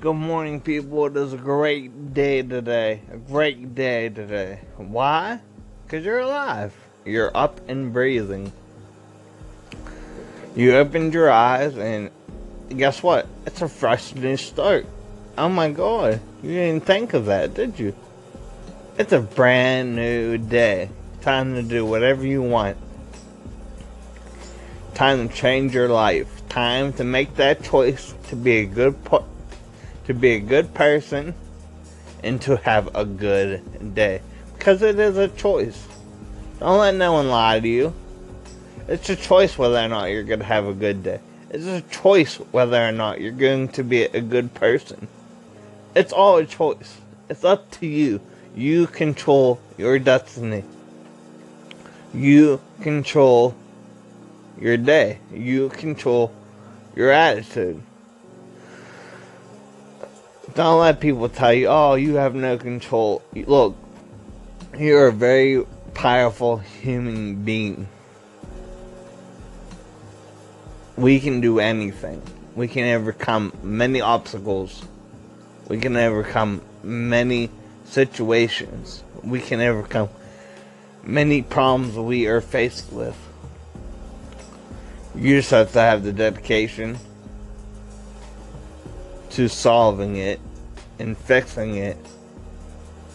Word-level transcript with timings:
Good 0.00 0.14
morning, 0.14 0.60
people. 0.60 1.06
It 1.06 1.16
is 1.16 1.32
a 1.32 1.36
great 1.36 2.14
day 2.14 2.42
today. 2.42 3.00
A 3.10 3.16
great 3.16 3.74
day 3.74 4.08
today. 4.08 4.60
Why? 4.76 5.40
Because 5.82 6.04
you're 6.04 6.20
alive. 6.20 6.72
You're 7.04 7.36
up 7.36 7.60
and 7.68 7.92
breathing. 7.92 8.52
You 10.54 10.76
opened 10.76 11.14
your 11.14 11.28
eyes, 11.28 11.76
and 11.76 12.12
guess 12.68 13.02
what? 13.02 13.26
It's 13.44 13.60
a 13.60 13.68
fresh 13.68 14.14
new 14.14 14.36
start. 14.36 14.86
Oh 15.36 15.48
my 15.48 15.72
god. 15.72 16.20
You 16.44 16.52
didn't 16.52 16.86
think 16.86 17.12
of 17.12 17.26
that, 17.26 17.54
did 17.54 17.76
you? 17.76 17.92
It's 18.98 19.12
a 19.12 19.20
brand 19.20 19.96
new 19.96 20.38
day. 20.38 20.90
Time 21.22 21.54
to 21.54 21.62
do 21.64 21.84
whatever 21.84 22.24
you 22.24 22.40
want. 22.40 22.76
Time 24.94 25.28
to 25.28 25.34
change 25.34 25.74
your 25.74 25.88
life. 25.88 26.48
Time 26.48 26.92
to 26.92 27.02
make 27.02 27.34
that 27.34 27.64
choice 27.64 28.14
to 28.28 28.36
be 28.36 28.58
a 28.58 28.64
good 28.64 29.04
po- 29.04 29.24
to 30.08 30.14
be 30.14 30.30
a 30.30 30.40
good 30.40 30.72
person 30.72 31.34
and 32.24 32.40
to 32.40 32.56
have 32.56 32.88
a 32.96 33.04
good 33.04 33.94
day. 33.94 34.22
Because 34.56 34.80
it 34.80 34.98
is 34.98 35.18
a 35.18 35.28
choice. 35.28 35.86
Don't 36.58 36.78
let 36.78 36.94
no 36.94 37.12
one 37.12 37.28
lie 37.28 37.60
to 37.60 37.68
you. 37.68 37.92
It's 38.88 39.10
a 39.10 39.16
choice 39.16 39.58
whether 39.58 39.76
or 39.76 39.86
not 39.86 40.06
you're 40.06 40.22
going 40.22 40.40
to 40.40 40.46
have 40.46 40.66
a 40.66 40.72
good 40.72 41.02
day. 41.02 41.20
It's 41.50 41.66
a 41.66 41.82
choice 41.82 42.36
whether 42.36 42.88
or 42.88 42.90
not 42.90 43.20
you're 43.20 43.32
going 43.32 43.68
to 43.68 43.84
be 43.84 44.04
a 44.04 44.22
good 44.22 44.54
person. 44.54 45.08
It's 45.94 46.14
all 46.14 46.38
a 46.38 46.46
choice. 46.46 46.96
It's 47.28 47.44
up 47.44 47.70
to 47.72 47.86
you. 47.86 48.22
You 48.56 48.86
control 48.86 49.60
your 49.76 49.98
destiny. 49.98 50.64
You 52.14 52.62
control 52.80 53.54
your 54.58 54.78
day. 54.78 55.18
You 55.30 55.68
control 55.68 56.32
your 56.96 57.10
attitude. 57.10 57.82
Don't 60.58 60.80
let 60.80 60.98
people 60.98 61.28
tell 61.28 61.52
you, 61.52 61.68
oh, 61.68 61.94
you 61.94 62.16
have 62.16 62.34
no 62.34 62.58
control. 62.58 63.22
Look, 63.32 63.76
you're 64.76 65.06
a 65.06 65.12
very 65.12 65.64
powerful 65.94 66.56
human 66.56 67.44
being. 67.44 67.86
We 70.96 71.20
can 71.20 71.40
do 71.40 71.60
anything. 71.60 72.20
We 72.56 72.66
can 72.66 72.92
overcome 72.92 73.52
many 73.62 74.00
obstacles. 74.00 74.82
We 75.68 75.78
can 75.78 75.96
overcome 75.96 76.60
many 76.82 77.50
situations. 77.84 79.04
We 79.22 79.38
can 79.38 79.60
overcome 79.60 80.08
many 81.04 81.42
problems 81.42 81.94
we 81.94 82.26
are 82.26 82.40
faced 82.40 82.92
with. 82.92 83.16
You 85.14 85.36
just 85.36 85.52
have 85.52 85.70
to 85.74 85.78
have 85.78 86.02
the 86.02 86.12
dedication 86.12 86.98
to 89.30 89.48
solving 89.48 90.16
it 90.16 90.40
and 90.98 91.16
fixing 91.16 91.76
it. 91.76 91.96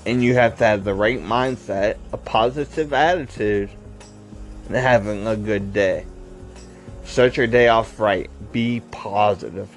And 0.06 0.24
you 0.24 0.34
have 0.36 0.58
to 0.58 0.66
have 0.66 0.84
the 0.84 0.94
right 0.94 1.20
mindset, 1.20 1.98
a 2.12 2.18
positive 2.18 2.94
attitude, 2.94 3.70
and 4.68 4.76
having 4.76 5.26
a 5.28 5.36
good 5.36 5.74
day. 5.74 6.06
Start 7.06 7.38
your 7.38 7.48
day 7.48 7.68
off 7.68 8.00
right. 8.00 8.30
Be 8.52 8.82
positive. 8.92 9.70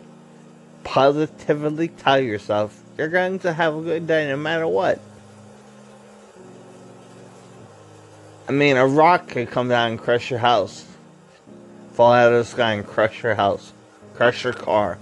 Positively 0.84 1.88
tell 1.88 2.20
yourself 2.20 2.80
you're 2.96 3.08
going 3.08 3.38
to 3.40 3.52
have 3.52 3.76
a 3.76 3.82
good 3.82 4.06
day 4.06 4.28
no 4.28 4.36
matter 4.36 4.66
what. 4.66 5.00
I 8.48 8.52
mean, 8.52 8.76
a 8.76 8.86
rock 8.86 9.28
could 9.28 9.50
come 9.50 9.68
down 9.68 9.90
and 9.90 9.98
crush 9.98 10.30
your 10.30 10.38
house. 10.38 10.86
Fall 11.92 12.12
out 12.12 12.32
of 12.32 12.38
the 12.38 12.44
sky 12.44 12.74
and 12.74 12.86
crush 12.86 13.22
your 13.22 13.34
house. 13.34 13.72
Crush 14.14 14.44
your 14.44 14.52
car. 14.52 14.98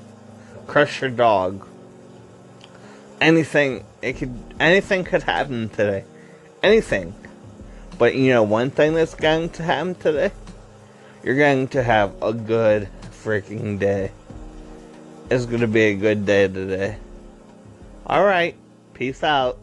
Crush 0.67 1.03
your 1.03 1.11
dog. 1.11 1.67
Anything, 3.25 3.87
it 4.03 4.19
could, 4.19 4.39
anything 4.61 5.03
could 5.03 5.23
happen 5.23 5.71
today. 5.71 6.05
Anything. 6.63 7.15
But 7.97 8.15
you 8.17 8.29
know 8.29 8.43
one 8.43 8.71
thing 8.71 8.93
that's 8.93 9.15
going 9.15 9.49
to 9.51 9.63
happen 9.63 9.95
today? 9.95 10.31
You're 11.23 11.39
going 11.39 11.69
to 11.69 11.83
have 11.83 12.23
a 12.23 12.35
good 12.35 12.87
freaking 13.25 13.79
day. 13.79 14.13
It's 15.31 15.47
to 15.63 15.67
be 15.67 15.85
a 15.85 15.95
good 15.95 16.27
day 16.27 16.49
today. 16.49 16.99
Alright, 18.07 18.57
peace 18.93 19.23
out. 19.23 19.59